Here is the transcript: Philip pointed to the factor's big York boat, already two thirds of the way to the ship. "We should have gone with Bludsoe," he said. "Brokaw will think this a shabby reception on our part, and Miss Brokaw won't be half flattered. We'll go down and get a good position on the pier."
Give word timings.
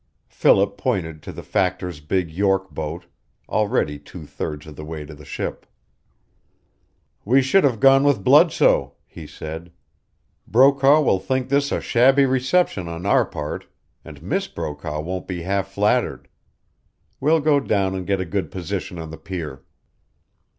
Philip 0.29 0.79
pointed 0.79 1.21
to 1.21 1.31
the 1.31 1.43
factor's 1.43 1.99
big 1.99 2.31
York 2.31 2.71
boat, 2.71 3.05
already 3.47 3.99
two 3.99 4.25
thirds 4.25 4.65
of 4.65 4.75
the 4.75 4.83
way 4.83 5.05
to 5.05 5.13
the 5.13 5.25
ship. 5.25 5.67
"We 7.23 7.43
should 7.43 7.63
have 7.63 7.79
gone 7.79 8.03
with 8.03 8.23
Bludsoe," 8.23 8.93
he 9.05 9.27
said. 9.27 9.71
"Brokaw 10.47 11.01
will 11.01 11.19
think 11.19 11.49
this 11.49 11.71
a 11.71 11.79
shabby 11.79 12.25
reception 12.25 12.87
on 12.87 13.05
our 13.05 13.25
part, 13.27 13.67
and 14.03 14.23
Miss 14.23 14.47
Brokaw 14.47 15.01
won't 15.01 15.27
be 15.27 15.43
half 15.43 15.67
flattered. 15.67 16.27
We'll 17.19 17.39
go 17.39 17.59
down 17.59 17.93
and 17.93 18.07
get 18.07 18.19
a 18.19 18.25
good 18.25 18.49
position 18.49 18.97
on 18.97 19.11
the 19.11 19.19
pier." 19.19 19.61